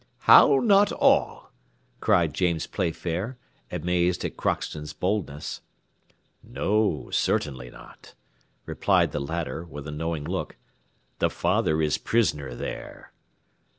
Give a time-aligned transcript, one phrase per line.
[0.21, 1.51] "How not all?"
[1.99, 3.37] cried James Playfair,
[3.71, 5.61] amazed at Crockston's boldness.
[6.43, 8.15] "No, certainly not,"
[8.65, 10.57] replied the latter, with a knowing look,
[11.19, 13.11] "the father is prisoner there."